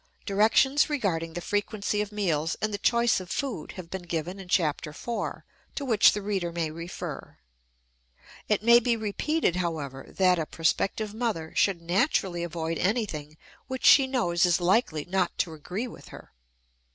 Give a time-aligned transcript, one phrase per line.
[0.25, 4.47] Directions regarding the frequency of meals and the choice of food have been given in
[4.47, 5.43] Chapter IV,
[5.75, 7.37] to which the reader may refer.
[8.49, 13.37] It may be repeated, however, that a prospective mother should naturally avoid anything
[13.67, 16.31] which she knows is likely not to agree with her.